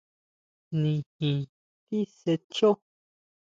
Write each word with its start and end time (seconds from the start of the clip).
Nijin 0.79 1.37
tesetjio. 1.87 2.71